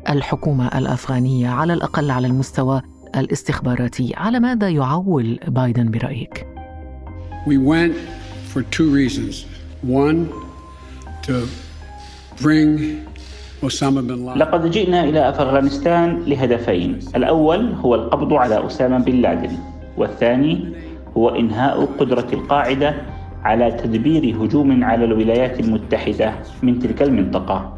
للحكومة 0.09 0.67
الأفغانية 0.77 1.49
على 1.49 1.73
الأقل 1.73 2.11
على 2.11 2.27
المستوى 2.27 2.81
الاستخباراتي، 3.17 4.13
على 4.17 4.39
ماذا 4.39 4.69
يعول 4.69 5.39
بايدن 5.47 5.91
برأيك؟ 5.91 6.47
We 7.47 7.57
went 7.57 7.95
for 8.53 8.61
two 8.61 8.89
reasons. 8.93 9.45
One, 9.81 10.48
لقد 14.35 14.71
جئنا 14.71 15.03
إلى 15.03 15.29
أفغانستان 15.29 16.23
لهدفين. 16.23 16.99
الأول 17.15 17.73
هو 17.73 17.95
القبض 17.95 18.33
على 18.33 18.65
أسامة 18.67 18.97
بن 18.97 19.15
لادن 19.21 19.57
والثاني 19.97 20.73
هو 21.17 21.29
إنهاء 21.29 21.85
قدرة 21.85 22.27
القاعدة 22.33 22.95
على 23.43 23.71
تدبير 23.71 24.35
هجوم 24.45 24.83
على 24.83 25.05
الولايات 25.05 25.59
المتحدة 25.59 26.33
من 26.63 26.79
تلك 26.79 27.01
المنطقة. 27.01 27.77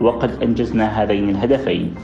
وقد 0.00 0.42
أنجزنا 0.42 1.02
هذين 1.02 1.28
الهدفين. 1.28 1.94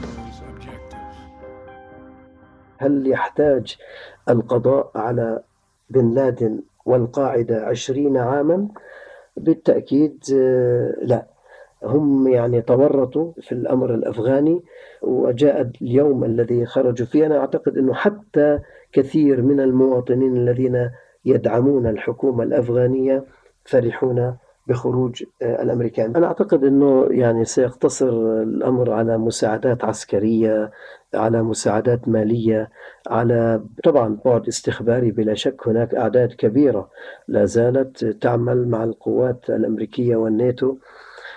هل 2.77 3.07
يحتاج 3.07 3.75
القضاء 4.29 4.91
على 4.95 5.39
بن 5.89 6.13
لادن 6.13 6.59
والقاعدة 6.85 7.65
عشرين 7.65 8.17
عاما؟ 8.17 8.67
بالتأكيد 9.39 10.23
آه، 10.33 10.95
لا. 11.01 11.27
هم 11.83 12.27
يعني 12.27 12.61
تورطوا 12.61 13.31
في 13.41 13.51
الأمر 13.51 13.93
الأفغاني 13.93 14.61
وجاء 15.01 15.71
اليوم 15.81 16.23
الذي 16.23 16.65
خرجوا 16.65 17.07
فيه. 17.07 17.25
أنا 17.25 17.37
أعتقد 17.37 17.77
أنه 17.77 17.93
حتى 17.93 18.59
كثير 18.91 19.41
من 19.41 19.59
المواطنين 19.59 20.37
الذين 20.37 20.89
يدعمون 21.25 21.87
الحكومة 21.87 22.43
الأفغانية 22.43 23.23
فرحون 23.65 24.35
بخروج 24.69 25.23
آه، 25.41 25.61
الأمريكان. 25.63 26.15
أنا 26.15 26.27
أعتقد 26.27 26.63
إنه 26.63 27.07
يعني 27.11 27.45
سيقتصر 27.45 28.09
الأمر 28.41 28.91
على 28.91 29.17
مساعدات 29.17 29.85
عسكرية 29.85 30.71
على 31.13 31.43
مساعدات 31.43 32.07
مالية 32.07 32.69
على 33.07 33.61
طبعا 33.83 34.17
بعد 34.25 34.47
استخباري 34.47 35.11
بلا 35.11 35.33
شك 35.33 35.67
هناك 35.67 35.95
أعداد 35.95 36.33
كبيرة 36.33 36.89
لا 37.27 37.45
زالت 37.45 38.05
تعمل 38.05 38.67
مع 38.67 38.83
القوات 38.83 39.49
الأمريكية 39.49 40.15
والناتو. 40.15 40.75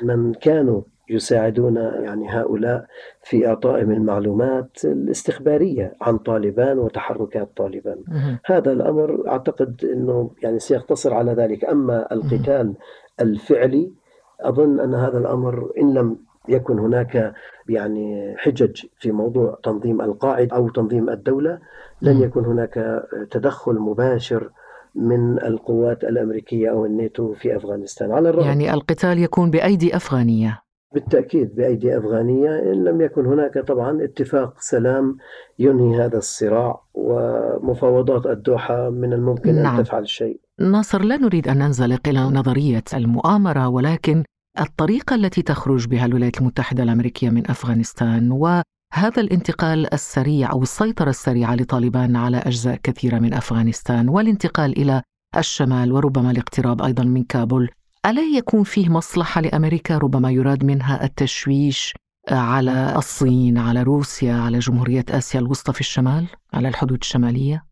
من 0.03 0.35
كانوا 0.35 0.83
يساعدون 1.09 1.77
يعني 1.77 2.29
هؤلاء 2.31 2.87
في 3.23 3.47
إعطائهم 3.47 3.91
المعلومات 3.91 4.85
الاستخبارية 4.85 5.95
عن 6.01 6.19
طالبان 6.19 6.79
وتحركات 6.79 7.49
طالبان. 7.57 7.99
هذا 8.45 8.73
الأمر 8.73 9.29
أعتقد 9.29 9.85
إنه 9.93 10.31
يعني 10.43 10.59
سيقتصر 10.59 11.15
على 11.15 11.33
ذلك، 11.33 11.65
أما 11.65 12.13
القتال 12.13 12.75
الفعلي 13.21 13.93
أظن 14.41 14.81
أن 14.81 14.95
هذا 14.95 15.19
الأمر 15.19 15.73
إن 15.79 15.95
لم 15.95 16.17
يكن 16.49 16.79
هناك 16.79 17.35
يعني 17.69 18.35
حجج 18.39 18.83
في 18.99 19.13
موضوع 19.13 19.59
تنظيم 19.63 20.01
القاعدة 20.03 20.57
أو 20.57 20.69
تنظيم 20.69 21.11
الدولة 21.11 21.59
لن 22.03 22.21
يكن 22.23 22.45
هناك 22.45 23.05
تدخل 23.31 23.75
مباشر 23.75 24.51
من 24.95 25.43
القوات 25.43 26.05
الأمريكية 26.05 26.71
أو 26.71 26.87
الناتو 26.87 27.35
في 27.35 27.57
أفغانستان. 27.57 28.13
على 28.13 28.29
الرغم 28.31 28.47
يعني 28.47 28.75
القتال 28.75 29.19
يكون 29.19 29.51
بأيدي 29.51 29.97
أفغانية. 29.97 30.62
بالتأكيد 30.95 31.55
بأيدي 31.55 31.99
أفغانية 31.99 32.59
إن 32.59 32.85
لم 32.85 33.01
يكن 33.01 33.27
هناك 33.27 33.59
طبعا 33.59 34.05
اتفاق 34.05 34.61
سلام 34.61 35.17
ينهي 35.59 36.05
هذا 36.05 36.19
الصراع 36.19 36.83
ومفاوضات 36.95 38.27
الدوحة 38.27 38.91
من 38.91 39.13
الممكن 39.13 39.55
نعم. 39.55 39.79
أن 39.79 39.85
تفعل 39.85 40.09
شيء 40.09 40.41
ناصر 40.61 41.03
لا 41.03 41.17
نريد 41.17 41.49
أن 41.49 41.59
ننزلق 41.59 42.09
إلى 42.09 42.21
نظرية 42.21 42.85
المؤامرة 42.95 43.69
ولكن 43.69 44.25
الطريقة 44.61 45.15
التي 45.15 45.43
تخرج 45.43 45.89
بها 45.89 46.07
الولايات 46.07 46.41
المتحدة 46.41 46.83
الأمريكية 46.83 47.31
من 47.31 47.51
أفغانستان 47.51 48.33
وهذا 48.33 49.21
الانتقال 49.21 49.95
السريع 49.95 50.53
أو 50.53 50.63
السيطرة 50.63 51.11
السريعة 51.11 51.55
لطالبان 51.55 52.17
على 52.17 52.37
أجزاء 52.37 52.77
كثيرة 52.83 53.19
من 53.19 53.35
أفغانستان 53.35 54.09
والانتقال 54.09 54.79
إلى 54.79 55.03
الشمال 55.37 55.93
وربما 55.93 56.31
الاقتراب 56.31 56.83
أيضا 56.83 57.05
من 57.05 57.25
كابول 57.25 57.71
ألا 58.07 58.23
يكون 58.23 58.63
فيه 58.63 58.89
مصلحة 58.89 59.41
لأمريكا 59.41 59.99
ربما 59.99 60.31
يراد 60.31 60.65
منها 60.65 61.05
التشويش 61.05 61.95
على 62.31 62.95
الصين 62.97 63.59
على 63.59 63.83
روسيا 63.83 64.35
على 64.35 64.59
جمهورية 64.59 65.05
آسيا 65.11 65.41
الوسطى 65.41 65.73
في 65.73 65.81
الشمال 65.81 66.27
على 66.55 66.69
الحدود 66.69 66.99
الشمالية؟ 67.01 67.65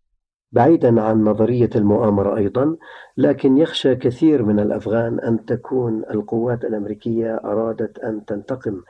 بعيدا 0.53 1.03
عن 1.03 1.25
نظرية 1.25 1.71
المؤامرة 1.77 2.37
أيضا 2.37 2.77
لكن 3.17 3.59
يخشى 3.59 3.95
كثير 3.97 4.43
من 4.43 4.61
الأفغان 4.61 5.21
أن 5.21 5.45
تكون 5.45 6.03
القوات 6.11 6.65
الأمريكية 6.65 7.35
أرادت 7.45 7.99
أن 7.99 8.25
تنتقم 8.25 8.81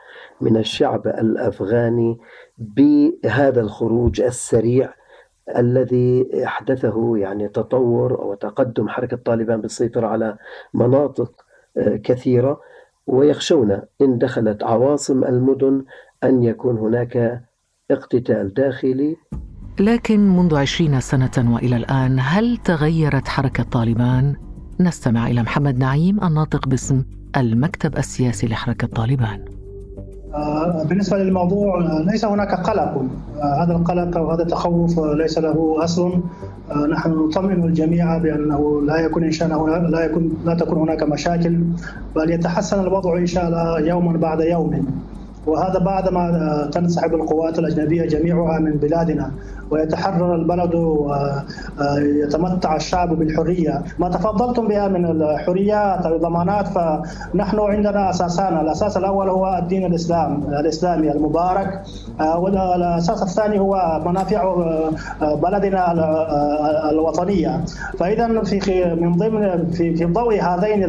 من 0.41 0.57
الشعب 0.57 1.07
الأفغاني 1.07 2.17
بهذا 2.57 3.61
الخروج 3.61 4.21
السريع 4.21 4.93
الذي 5.57 6.29
أحدثه 6.45 7.17
يعني 7.17 7.47
تطور 7.47 8.13
وتقدم 8.13 8.89
حركة 8.89 9.17
طالبان 9.17 9.61
بالسيطرة 9.61 10.07
على 10.07 10.37
مناطق 10.73 11.31
آه، 11.77 11.95
كثيرة 11.95 12.59
ويخشون 13.07 13.81
إن 14.01 14.17
دخلت 14.17 14.63
عواصم 14.63 15.23
المدن 15.23 15.85
أن 16.23 16.43
يكون 16.43 16.77
هناك 16.77 17.43
اقتتال 17.91 18.53
داخلي 18.53 19.15
لكن 19.79 20.19
منذ 20.19 20.55
عشرين 20.55 20.99
سنة 20.99 21.53
وإلى 21.55 21.75
الآن 21.75 22.17
هل 22.19 22.57
تغيرت 22.57 23.27
حركة 23.27 23.63
طالبان؟ 23.63 24.35
نستمع 24.79 25.27
إلى 25.27 25.41
محمد 25.43 25.77
نعيم 25.77 26.23
الناطق 26.23 26.67
باسم 26.67 27.05
المكتب 27.37 27.97
السياسي 27.97 28.47
لحركة 28.47 28.87
طالبان 28.87 29.60
آه، 30.35 30.83
بالنسبة 30.83 31.17
للموضوع 31.17 31.79
ليس 32.11 32.25
هناك 32.25 32.53
قلق. 32.53 33.05
آه، 33.41 33.63
هذا 33.63 33.73
القلق 33.73 34.17
أو 34.17 34.31
هذا 34.31 34.43
التخوف 34.43 34.99
ليس 34.99 35.37
له 35.37 35.83
آه، 36.71 36.85
نحن 36.85 37.09
نطمئن 37.11 37.63
الجميع 37.63 38.17
بأنه 38.17 38.81
لا 38.85 38.97
يكون 38.97 39.23
إن 39.23 39.31
شاء 39.31 39.47
الله 39.47 39.77
لا 39.77 40.05
يكون 40.05 40.37
لا 40.45 40.55
تكون 40.55 40.77
هناك 40.77 41.03
مشاكل 41.03 41.59
بل 42.15 42.31
يتحسن 42.31 42.79
الوضع 42.79 43.17
إن 43.17 43.25
شاء 43.25 43.47
الله 43.47 43.79
يوما 43.79 44.17
بعد 44.17 44.41
يوم. 44.41 44.85
وهذا 45.47 45.79
بعدما 45.79 46.69
تنسحب 46.73 47.13
القوات 47.13 47.59
الأجنبية 47.59 48.05
جميعها 48.05 48.59
من 48.59 48.71
بلادنا. 48.71 49.31
ويتحرر 49.71 50.35
البلد 50.35 50.75
ويتمتع 50.75 52.75
الشعب 52.75 53.13
بالحرية. 53.13 53.81
ما 53.99 54.09
تفضلتم 54.09 54.67
بها 54.67 54.87
من 54.87 55.05
الحريات 55.05 56.05
أو 56.05 56.15
الضمانات 56.15 56.67
فنحن 56.67 57.59
عندنا 57.59 58.09
أساسان 58.09 58.57
الأساس 58.57 58.97
الأول 58.97 59.29
هو 59.29 59.57
الدين 59.61 59.85
الإسلام 59.85 60.43
الإسلامي 60.59 61.11
المبارك. 61.11 61.81
والأساس 62.37 63.23
الثاني 63.23 63.59
هو 63.59 64.01
منافع 64.05 64.55
بلدنا 65.21 65.91
الوطنية. 66.89 67.61
فإذا 67.99 68.43
في 68.43 68.95
من 68.95 69.11
ضمن 69.11 69.71
في 69.71 69.95
في 69.95 70.05
ضوء 70.05 70.41
هذين 70.41 70.83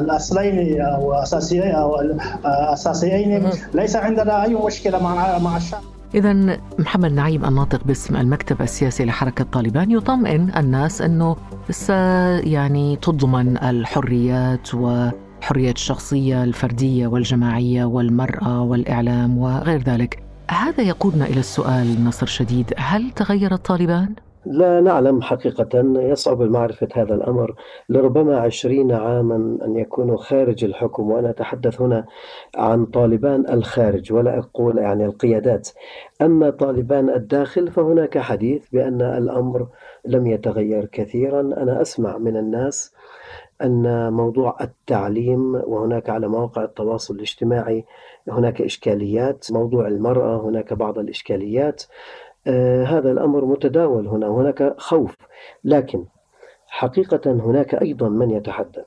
الأصلين 0.00 0.80
أو 0.80 1.12
أساسيين 1.12 1.74
أو 1.74 1.96
أساسيين 2.44 3.50
ليس 3.74 3.91
عندنا 3.96 4.44
أي 4.44 4.54
مشكلة 4.54 5.02
مع 5.02 5.38
مع 5.38 5.56
الشعب. 5.56 5.82
إذا 6.14 6.58
محمد 6.78 7.12
نعيم 7.12 7.44
الناطق 7.44 7.84
باسم 7.84 8.16
المكتب 8.16 8.62
السياسي 8.62 9.04
لحركة 9.04 9.44
طالبان 9.44 9.90
يطمئن 9.90 10.52
الناس 10.56 11.02
أنه 11.02 11.36
يعني 12.44 12.96
تضمن 12.96 13.58
الحريات 13.58 14.74
وحرية 14.74 15.70
الشخصية 15.70 16.44
الفردية 16.44 17.06
والجماعية 17.06 17.84
والمرأة 17.84 18.62
والإعلام 18.62 19.38
وغير 19.38 19.82
ذلك. 19.82 20.22
هذا 20.50 20.82
يقودنا 20.82 21.24
إلى 21.24 21.40
السؤال 21.40 22.04
نصر 22.04 22.26
شديد. 22.26 22.72
هل 22.76 23.10
تغيرت 23.10 23.66
طالبان؟ 23.66 24.14
لا 24.46 24.80
نعلم 24.80 25.22
حقيقة 25.22 25.68
يصعب 25.96 26.42
معرفة 26.42 26.88
هذا 26.94 27.14
الأمر. 27.14 27.54
لربما 27.88 28.38
عشرين 28.40 28.92
عاما 28.92 29.58
أن 29.64 29.76
يكونوا 29.76 30.16
خارج 30.16 30.64
الحكم 30.64 31.10
وأنا 31.10 31.30
أتحدث 31.30 31.80
هنا 31.80 32.06
عن 32.56 32.86
طالبان 32.86 33.48
الخارج 33.48 34.12
ولا 34.12 34.38
أقول 34.38 34.78
يعني 34.78 35.04
القيادات. 35.04 35.68
أما 36.22 36.50
طالبان 36.50 37.10
الداخل 37.10 37.70
فهناك 37.70 38.18
حديث 38.18 38.68
بأن 38.72 39.02
الأمر 39.02 39.66
لم 40.04 40.26
يتغير 40.26 40.84
كثيرا. 40.84 41.40
أنا 41.40 41.82
أسمع 41.82 42.18
من 42.18 42.36
الناس 42.36 42.94
أن 43.62 44.12
موضوع 44.12 44.56
التعليم 44.60 45.54
وهناك 45.54 46.10
على 46.10 46.28
مواقع 46.28 46.64
التواصل 46.64 47.14
الاجتماعي 47.14 47.84
هناك 48.28 48.62
إشكاليات. 48.62 49.52
موضوع 49.52 49.88
المرأة 49.88 50.40
هناك 50.40 50.72
بعض 50.72 50.98
الإشكاليات. 50.98 51.82
هذا 52.86 53.12
الأمر 53.12 53.44
متداول 53.44 54.08
هنا 54.08 54.26
هناك 54.28 54.74
خوف. 54.78 55.16
لكن 55.64 56.04
حقيقة 56.66 57.30
هناك 57.32 57.74
أيضا 57.74 58.08
من 58.08 58.30
يتحدث 58.30 58.84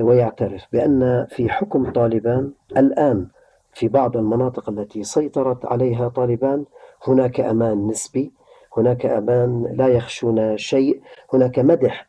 ويعترف 0.00 0.66
بأن 0.72 1.26
في 1.30 1.48
حكم 1.48 1.92
طالبان 1.92 2.52
الآن 2.76 3.28
في 3.72 3.88
بعض 3.88 4.16
المناطق 4.16 4.70
التي 4.70 5.02
سيطرت 5.02 5.66
عليها 5.66 6.08
طالبان 6.08 6.64
هناك 7.06 7.40
أمان 7.40 7.86
نسبي 7.86 8.32
هناك 8.76 9.06
أمان 9.06 9.66
لا 9.72 9.88
يخشون 9.88 10.56
شيء 10.56 11.02
هناك 11.34 11.58
مدح 11.58 12.08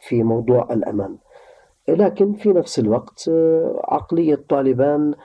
في 0.00 0.22
موضوع 0.22 0.72
الأمان. 0.72 1.16
لكن 1.88 2.32
في 2.32 2.48
نفس 2.48 2.78
الوقت 2.78 3.28
آه، 3.28 3.82
عقلية 3.84 4.44
طالبان 4.48 5.12
آه، 5.12 5.16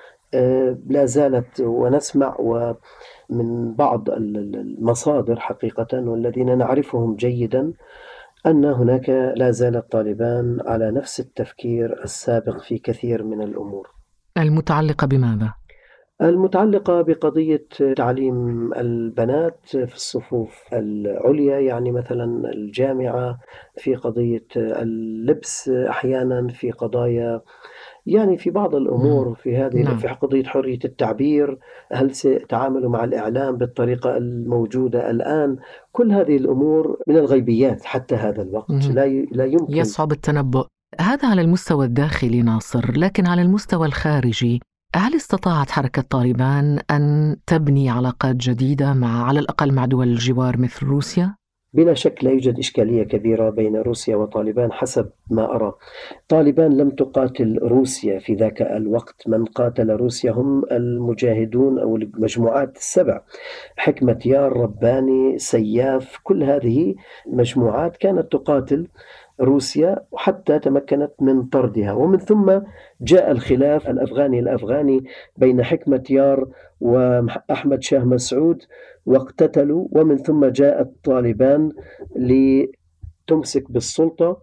لا 0.87 1.05
زالت 1.05 1.61
ونسمع 1.61 2.35
ومن 2.39 3.73
بعض 3.73 4.09
المصادر 4.09 5.39
حقيقة 5.39 5.99
والذين 5.99 6.57
نعرفهم 6.57 7.15
جيدا 7.15 7.73
أن 8.45 8.65
هناك 8.65 9.09
لا 9.09 9.51
زالت 9.51 9.91
طالبان 9.91 10.57
على 10.65 10.91
نفس 10.91 11.19
التفكير 11.19 12.03
السابق 12.03 12.61
في 12.61 12.77
كثير 12.77 13.23
من 13.23 13.41
الأمور 13.41 13.89
المتعلقة 14.37 15.07
بماذا؟ 15.07 15.53
المتعلقة 16.21 17.01
بقضية 17.01 17.67
تعليم 17.97 18.73
البنات 18.73 19.59
في 19.65 19.95
الصفوف 19.95 20.73
العليا 20.73 21.59
يعني 21.59 21.91
مثلا 21.91 22.51
الجامعة 22.53 23.39
في 23.77 23.95
قضية 23.95 24.45
اللبس 24.55 25.69
أحيانا 25.69 26.47
في 26.47 26.71
قضايا 26.71 27.41
يعني 28.05 28.37
في 28.37 28.49
بعض 28.49 28.75
الأمور 28.75 29.35
في 29.35 29.57
هذه 29.57 29.81
نعم. 29.81 29.97
في 29.97 30.07
قضية 30.07 30.43
حرية 30.43 30.79
التعبير 30.85 31.57
هل 31.91 32.15
سيتعاملوا 32.15 32.89
مع 32.89 33.03
الإعلام 33.03 33.57
بالطريقة 33.57 34.17
الموجودة 34.17 35.11
الآن؟ 35.11 35.57
كل 35.91 36.11
هذه 36.11 36.37
الأمور 36.37 36.97
من 37.07 37.17
الغيبيات 37.17 37.83
حتى 37.83 38.15
هذا 38.15 38.41
الوقت. 38.41 38.87
لا 38.87 39.07
لا 39.31 39.45
يمكن. 39.45 39.77
يصعب 39.77 40.11
التنبؤ. 40.11 40.65
هذا 40.99 41.29
على 41.29 41.41
المستوى 41.41 41.85
الداخلي 41.85 42.41
ناصر 42.41 42.91
لكن 42.97 43.27
على 43.27 43.41
المستوى 43.41 43.87
الخارجي 43.87 44.61
هل 44.95 45.15
استطاعت 45.15 45.71
حركة 45.71 46.01
طالبان 46.01 46.79
أن 46.91 47.35
تبني 47.47 47.89
علاقات 47.89 48.35
جديدة 48.35 48.93
مع 48.93 49.25
على 49.25 49.39
الأقل 49.39 49.73
مع 49.73 49.85
دول 49.85 50.07
الجوار 50.07 50.57
مثل 50.57 50.85
روسيا؟ 50.85 51.35
بلا 51.73 51.93
شك 51.93 52.23
لا 52.23 52.31
يوجد 52.31 52.59
إشكالية 52.59 53.03
كبيرة 53.03 53.49
بين 53.49 53.75
روسيا 53.75 54.15
وطالبان 54.15 54.71
حسب 54.71 55.09
ما 55.29 55.55
أرى. 55.55 55.73
طالبان 56.27 56.77
لم 56.77 56.89
تقاتل 56.89 57.59
روسيا 57.61 58.19
في 58.19 58.33
ذاك 58.33 58.61
الوقت. 58.61 59.23
من 59.27 59.45
قاتل 59.45 59.89
روسيا 59.89 60.31
هم 60.31 60.63
المجاهدون 60.71 61.79
أو 61.79 61.95
المجموعات 61.95 62.77
السبع. 62.77 63.21
حكمة 63.77 64.19
يار 64.25 64.57
رباني 64.57 65.37
سياف 65.37 66.17
كل 66.23 66.43
هذه 66.43 66.95
مجموعات 67.27 67.97
كانت 67.97 68.31
تقاتل. 68.31 68.87
روسيا 69.41 69.99
وحتى 70.11 70.59
تمكنت 70.59 71.11
من 71.21 71.43
طردها. 71.43 71.93
ومن 71.93 72.17
ثم 72.17 72.59
جاء 73.01 73.31
الخلاف 73.31 73.89
الأفغاني 73.89 74.39
الأفغاني 74.39 75.03
بين 75.37 75.63
حكمة 75.63 76.03
يار 76.09 76.47
وأحمد 76.79 77.83
شاه 77.83 78.03
مسعود 78.03 78.63
واقتتلوا. 79.05 79.87
ومن 79.91 80.17
ثم 80.17 80.45
جاء 80.45 80.81
الطالبان 80.81 81.71
لتمسك 82.15 83.71
بالسلطة 83.71 84.41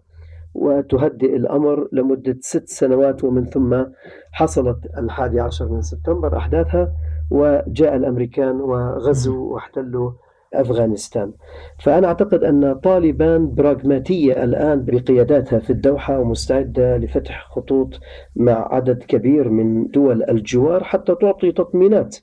وتهدئ 0.53 1.35
الأمر 1.35 1.87
لمدة 1.91 2.37
ست 2.41 2.67
سنوات. 2.67 3.23
ومن 3.23 3.45
ثم 3.45 3.83
حصلت 4.31 4.77
الحادي 4.97 5.39
عشر 5.39 5.69
من 5.69 5.81
سبتمبر 5.81 6.37
أحداثها. 6.37 6.93
وجاء 7.31 7.95
الأمريكان 7.95 8.61
وغزوا 8.61 9.53
واحتلوا 9.53 10.11
أفغانستان. 10.53 11.33
فأنا 11.79 12.07
أعتقد 12.07 12.43
أن 12.43 12.73
طالبان 12.73 13.53
براغماتية 13.55 14.43
الآن 14.43 14.85
بقياداتها 14.85 15.59
في 15.59 15.69
الدوحة 15.69 16.19
ومستعدة 16.19 16.97
لفتح 16.97 17.47
خطوط 17.51 17.99
مع 18.35 18.73
عدد 18.73 19.03
كبير 19.03 19.49
من 19.49 19.87
دول 19.87 20.23
الجوار 20.29 20.83
حتى 20.83 21.15
تعطي 21.21 21.51
تطمينات. 21.51 22.17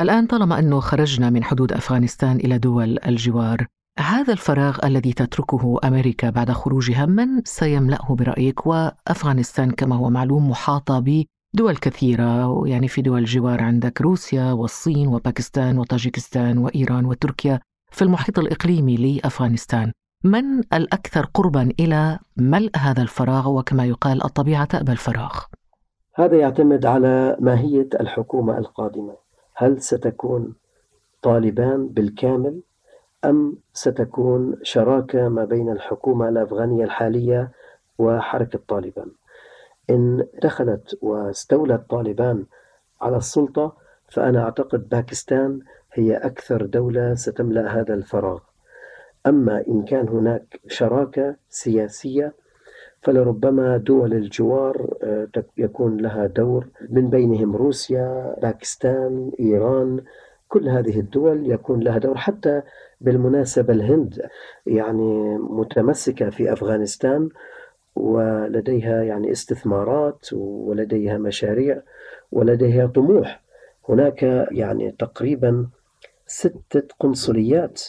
الآن 0.00 0.26
طالما 0.26 0.58
أنه 0.58 0.80
خرجنا 0.80 1.30
من 1.30 1.44
حدود 1.44 1.72
أفغانستان 1.72 2.36
إلى 2.36 2.58
دول 2.58 2.98
الجوار 3.06 3.66
هذا 3.98 4.32
الفراغ 4.32 4.78
الذي 4.84 5.12
تتركه 5.12 5.78
أمريكا 5.84 6.30
بعد 6.30 6.50
خروجها 6.50 7.06
من 7.06 7.26
سيملأه 7.44 8.14
برأيك؟ 8.14 8.66
وأفغانستان 8.66 9.70
كما 9.70 9.96
هو 9.96 10.10
معلوم 10.10 10.50
محاطة 10.50 11.00
بدول 11.54 11.76
كثيرة 11.76 12.62
يعني 12.66 12.88
في 12.88 13.02
دول 13.02 13.18
الجوار 13.18 13.62
عندك 13.62 14.00
روسيا 14.00 14.52
والصين 14.52 15.08
وباكستان 15.08 15.78
وطاجيكستان 15.78 16.58
وإيران 16.58 17.04
وتركيا 17.04 17.60
في 17.90 18.02
المحيط 18.02 18.38
الإقليمي 18.38 18.96
لأفغانستان. 18.96 19.92
من 20.24 20.58
الأكثر 20.58 21.26
قربا 21.34 21.70
إلى 21.80 22.18
ملء 22.36 22.70
هذا 22.76 23.02
الفراغ 23.02 23.48
وكما 23.58 23.84
يقال 23.84 24.24
الطبيعة 24.24 24.64
تأبى 24.64 24.92
الفراغ؟ 24.92 25.38
هذا 26.14 26.36
يعتمد 26.36 26.86
على 26.86 27.36
ماهية 27.40 27.88
الحكومة 28.00 28.58
القادمة. 28.58 29.16
هل 29.54 29.82
ستكون 29.82 30.54
طالبان 31.22 31.88
بالكامل 31.88 32.60
أم 33.24 33.56
ستكون 33.72 34.56
شراكة 34.62 35.28
ما 35.28 35.44
بين 35.44 35.70
الحكومة 35.70 36.28
الأفغانية 36.28 36.84
الحالية 36.84 37.50
وحركة 37.98 38.60
طالبان؟ 38.68 39.10
إن 39.90 40.26
دخلت 40.42 40.98
واستولت 41.02 41.90
طالبان 41.90 42.46
على 43.00 43.16
السلطة 43.16 43.76
فأنا 44.08 44.42
أعتقد 44.42 44.88
باكستان 44.88 45.60
هي 45.92 46.16
أكثر 46.16 46.66
دولة 46.66 47.14
ستملأ 47.14 47.80
هذا 47.80 47.94
الفراغ. 47.94 48.38
أما 49.26 49.64
إن 49.68 49.84
كان 49.84 50.08
هناك 50.08 50.60
شراكة 50.68 51.36
سياسية 51.48 52.34
فلربما 53.02 53.76
دول 53.76 54.12
الجوار 54.12 54.96
آه، 55.02 55.28
يكون 55.56 55.96
لها 55.96 56.26
دور. 56.26 56.66
من 56.90 57.10
بينهم 57.10 57.56
روسيا 57.56 58.36
باكستان 58.42 59.30
إيران 59.40 60.00
كل 60.48 60.68
هذه 60.68 61.00
الدول 61.00 61.50
يكون 61.52 61.80
لها 61.80 61.98
دور. 61.98 62.16
حتى 62.16 62.62
بالمناسبة 63.00 63.72
الهند 63.72 64.28
يعني 64.66 65.38
متمسكة 65.38 66.30
في 66.30 66.52
أفغانستان 66.52 67.28
ولديها 67.98 69.02
يعني 69.02 69.32
استثمارات 69.32 70.32
ولديها 70.32 71.18
مشاريع 71.18 71.82
ولديها 72.32 72.86
طموح 72.86 73.42
هناك 73.88 74.22
يعني 74.50 74.92
تقريبا 74.98 75.66
ستة 76.26 76.82
قنصليات 77.00 77.82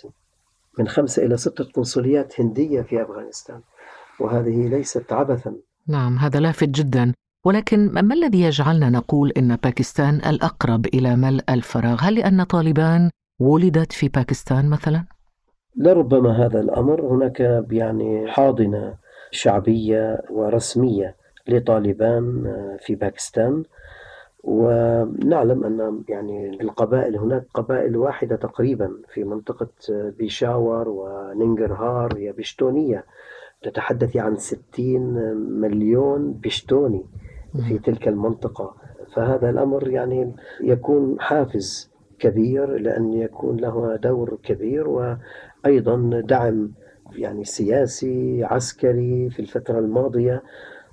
من 0.79 0.87
خمسة 0.87 1.25
إلى 1.25 1.37
ستة 1.37 1.63
قنصليات 1.63 2.41
هندية 2.41 2.81
في 2.81 3.01
أفغانستان 3.01 3.61
وهذه 4.19 4.67
ليست 4.67 5.13
عبثا 5.13 5.55
نعم 5.87 6.17
هذا 6.17 6.39
لافت 6.39 6.69
جدا 6.69 7.13
ولكن 7.45 7.91
ما 7.91 8.13
الذي 8.13 8.41
يجعلنا 8.41 8.89
نقول 8.89 9.31
إن 9.37 9.55
باكستان 9.55 10.15
الأقرب 10.15 10.85
إلى 10.85 11.15
ملء 11.15 11.43
الفراغ؟ 11.49 11.97
هل 12.01 12.15
لأن 12.15 12.43
طالبان 12.43 13.09
ولدت 13.39 13.91
في 13.91 14.07
باكستان 14.07 14.69
مثلا؟ 14.69 15.05
لربما 15.75 16.45
هذا 16.45 16.59
الأمر 16.59 17.01
هناك 17.01 17.63
يعني 17.71 18.31
حاضنة 18.31 18.97
شعبية 19.31 20.21
ورسمية 20.29 21.15
لطالبان 21.47 22.53
في 22.79 22.95
باكستان. 22.95 23.63
ونعلم 24.43 25.63
أن 25.63 26.03
يعني 26.09 26.61
القبائل 26.61 27.17
هناك 27.17 27.45
قبائل 27.53 27.97
واحدة 27.97 28.35
تقريبا 28.35 28.91
في 29.13 29.23
منطقة 29.23 29.69
بيشاور 30.17 30.89
وننجرهار. 30.89 32.17
هي 32.17 32.31
بشتونية 32.31 33.05
تتحدث 33.61 34.17
عن 34.17 34.35
60 34.35 35.01
مليون 35.61 36.33
بشتوني 36.33 37.05
في 37.67 37.79
تلك 37.79 38.07
المنطقة. 38.07 38.75
فهذا 39.15 39.49
الأمر 39.49 39.87
يعني 39.87 40.35
يكون 40.61 41.19
حافز 41.19 41.91
كبير 42.19 42.77
لأن 42.77 43.13
يكون 43.13 43.57
له 43.57 43.95
دور 43.95 44.37
كبير 44.43 44.87
وأيضا 44.89 46.21
دعم 46.25 46.71
يعني 47.15 47.43
سياسي 47.45 48.43
عسكري 48.43 49.29
في 49.29 49.39
الفترة 49.39 49.79
الماضية 49.79 50.43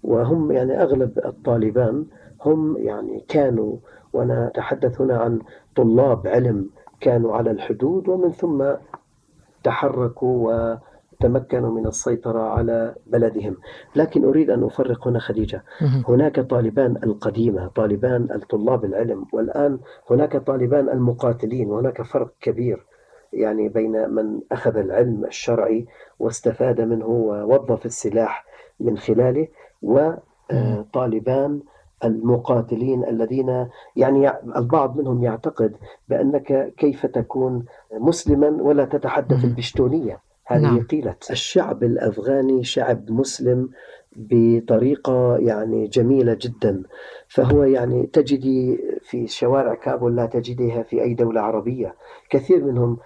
وهم 0.03 0.53
يعني 0.53 0.83
أغلب 0.83 1.19
الطالبان 1.25 2.07
هم 2.45 2.77
يعني 2.79 3.25
كانوا 3.29 3.77
وأنا 4.13 4.47
أتحدث 4.47 5.01
هنا 5.01 5.17
عن 5.19 5.39
طلاب 5.77 6.27
علم 6.27 6.71
كانوا 7.01 7.37
على 7.37 7.51
الحدود 7.51 8.09
ومن 8.09 8.33
ثم 8.33 8.65
تحركوا 9.65 10.49
و 10.49 10.77
تمكنوا 11.21 11.81
من 11.81 11.87
السيطرة 11.87 12.41
على 12.43 12.95
بلدهم. 13.07 13.57
لكن 13.97 14.25
أريد 14.25 14.51
أن 14.51 14.65
أفرق 14.65 15.09
هنا 15.09 15.19
خديجة. 15.19 15.65
هناك 16.09 16.41
طالبان 16.41 16.97
القديمة 17.05 17.67
طالبان 17.67 18.29
الطلاب 18.35 18.85
العلم 18.85 19.25
والآن 19.33 19.79
هناك 20.11 20.37
طالبان 20.37 20.89
المقاتلين 20.89 21.69
وهناك 21.71 22.03
فرق 22.03 22.33
كبير. 22.41 22.87
يعني 23.33 23.69
بين 23.69 24.11
من 24.11 24.41
أخذ 24.53 24.77
العلم 24.77 25.25
الشرعي 25.25 25.87
واستفاد 26.19 26.81
منه 26.81 27.07
ووظف 27.07 27.87
السلاح 27.87 28.45
من 28.81 28.99
خلاله 28.99 29.49
وطالبان 29.83 31.61
المقاتلين 32.05 33.05
الذين 33.05 33.69
يعني 33.97 34.33
البعض 34.57 34.97
منهم 34.99 35.25
يعتقد 35.25 35.77
بأنك 36.09 36.75
كيف 36.77 37.07
تكون 37.07 37.65
مسلما 37.93 38.49
ولا 38.63 38.85
تتحدث 38.85 39.45
البشتونية 39.45 40.21
هذه 40.47 40.63
نعم. 40.63 40.87
قيلت 40.87 41.31
الشعب 41.31 41.83
الأفغاني 41.85 42.65
شعب 42.65 43.11
مسلم 43.11 43.71
بطريقة 44.17 45.37
يعني 45.37 45.87
جميلة 45.87 46.39
جدا. 46.41 46.83
فهو 47.29 47.65
يعني 47.65 48.07
تجدي 48.07 48.79
في 49.03 49.27
شوارع 49.27 49.75
كابول 49.75 50.17
لا 50.17 50.27
تجديها 50.27 50.83
في 50.83 51.03
أي 51.03 51.15
دولة 51.15 51.41
عربية. 51.41 51.95
كثير 52.31 52.65
منهم 52.65 52.99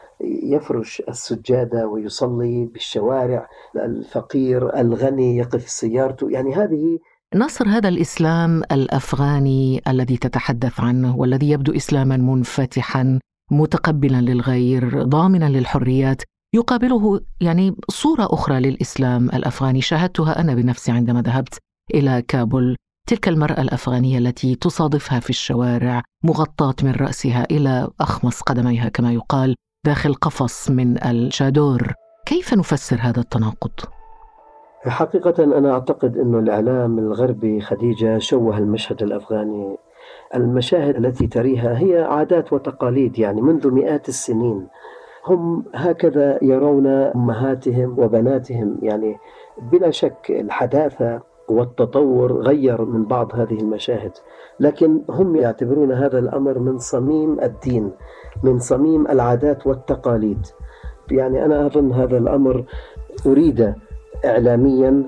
يفرش 0.43 1.03
السجادة 1.09 1.87
ويصلي 1.89 2.65
بالشوارع. 2.73 3.49
الفقير 3.77 4.81
الغني 4.81 5.37
يقف 5.37 5.69
سيارته. 5.69 6.31
يعني 6.31 6.55
هذه 6.55 6.99
نصر 7.35 7.69
هذا 7.69 7.89
الإسلام 7.89 8.63
الأفغاني 8.73 9.83
الذي 9.89 10.17
تتحدث 10.17 10.81
عنه 10.81 11.17
والذي 11.17 11.51
يبدو 11.51 11.73
إسلاما 11.73 12.17
منفتحا 12.17 13.19
متقبلا 13.51 14.21
للغير 14.21 15.03
ضامنا 15.03 15.49
للحريات. 15.49 16.23
يقابله 16.55 17.21
يعني 17.41 17.77
صورة 17.89 18.29
أخرى 18.31 18.61
للإسلام 18.61 19.25
الأفغاني. 19.25 19.81
شاهدتها 19.81 20.41
أنا 20.41 20.55
بنفسي 20.55 20.93
عندما 20.93 21.23
ذهبت 21.23 21.59
إلى 21.95 22.23
كابول. 22.23 22.77
تلك 23.09 23.29
المرأة 23.29 23.61
الأفغانية 23.61 24.19
التي 24.19 24.55
تصادفها 24.55 25.21
في 25.21 25.31
الشوارع 25.31 26.03
مغطاة 26.25 26.75
من 26.83 26.91
رأسها 26.93 27.47
إلى 27.51 27.89
أخمص 28.01 28.41
قدميها 28.41 28.89
كما 28.89 29.13
يقال 29.13 29.55
داخل 29.87 30.15
قفص 30.15 30.71
من 30.71 31.05
الشادور. 31.05 31.93
كيف 32.27 32.55
نفسر 32.55 32.97
هذا 33.01 33.21
التناقض؟ 33.21 33.71
حقيقة 34.87 35.45
أنا 35.45 35.73
أعتقد 35.73 36.17
أن 36.17 36.39
الإعلام 36.39 36.99
الغربي 36.99 37.61
خديجة 37.61 38.19
شوه 38.19 38.59
المشهد 38.59 39.03
الأفغاني. 39.03 39.77
المشاهد 40.35 40.97
التي 40.97 41.27
تريها 41.27 41.79
هي 41.79 42.03
عادات 42.03 42.53
وتقاليد 42.53 43.19
يعني 43.19 43.41
منذ 43.41 43.71
مئات 43.71 44.09
السنين. 44.09 44.69
هم 45.27 45.65
هكذا 45.75 46.39
يرون 46.43 46.87
أمهاتهم 46.87 47.99
وبناتهم. 47.99 48.79
يعني 48.83 49.17
بلا 49.73 49.91
شك 49.91 50.27
الحداثة 50.31 51.21
والتطور 51.49 52.33
غير 52.33 52.85
من 52.85 53.05
بعض 53.05 53.35
هذه 53.35 53.61
المشاهد 53.61 54.13
لكن 54.61 55.01
هم 55.11 55.37
يعتبرون 55.37 55.93
هذا 55.93 56.19
الأمر 56.19 56.59
من 56.59 56.79
صميم 56.79 57.41
الدين 57.41 57.91
من 58.43 58.59
صميم 58.59 59.07
العادات 59.07 59.67
والتقاليد. 59.67 60.47
يعني 61.11 61.45
أنا 61.45 61.67
أظن 61.67 61.93
هذا 61.93 62.19
الأمر 62.19 62.65
أريد 63.27 63.75
اعلاميا 64.25 65.05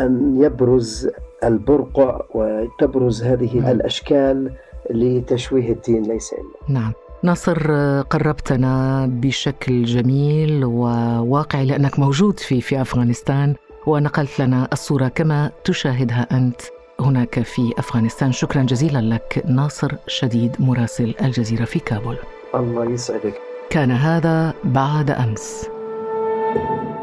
أن 0.00 0.42
يبرز 0.42 1.10
البرقع 1.44 2.20
وتبرز 2.34 3.22
هذه 3.22 3.70
الأشكال 3.72 4.52
لتشويه 4.90 5.72
الدين 5.72 6.02
ليس 6.02 6.32
إلا. 6.32 6.74
نعم. 6.80 6.92
ناصر 7.24 7.72
قربتنا 8.02 9.06
بشكل 9.06 9.84
جميل 9.84 10.64
وواقعي 10.64 11.66
لأنك 11.66 11.98
موجود 11.98 12.40
في 12.40 12.60
في 12.60 12.80
أفغانستان 12.80 13.54
ونقلت 13.86 14.40
لنا 14.40 14.68
الصورة 14.72 15.08
كما 15.08 15.50
تشاهدها 15.64 16.26
أنت 16.32 16.60
هناك 17.00 17.42
في 17.42 17.72
أفغانستان. 17.78 18.32
شكرا 18.32 18.62
جزيلا 18.62 18.98
لك 18.98 19.44
ناصر 19.46 19.92
شديد 20.06 20.56
مراسل 20.58 21.14
الجزيرة 21.22 21.64
في 21.64 21.78
كابول. 21.78 22.16
الله 22.54 22.84
يسعدك. 22.84 23.34
كان 23.70 23.90
هذا 23.90 24.54
بعد 24.64 25.10
أمس. 25.10 25.66
thank 26.54 26.88
you 26.88 26.93